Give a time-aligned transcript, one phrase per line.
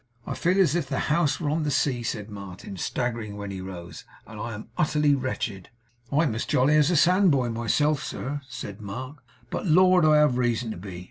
[0.25, 3.61] 'I feel as if the house were on the sea' said Martin, staggering when he
[3.61, 5.69] rose; 'and am utterly wretched.'
[6.11, 9.23] 'I'm as jolly as a sandboy, myself, sir,' said Mark.
[9.51, 10.99] 'But, Lord, I have reason to be!